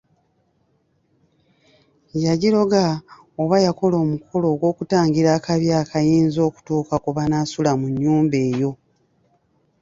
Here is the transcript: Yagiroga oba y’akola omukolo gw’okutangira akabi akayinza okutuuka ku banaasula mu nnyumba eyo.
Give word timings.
Yagiroga 2.25 2.83
oba 3.41 3.55
y’akola 3.65 3.95
omukolo 4.03 4.47
gw’okutangira 4.59 5.29
akabi 5.37 5.67
akayinza 5.81 6.39
okutuuka 6.49 6.95
ku 7.03 7.09
banaasula 7.17 7.71
mu 7.79 7.87
nnyumba 7.91 8.37
eyo. 8.49 8.71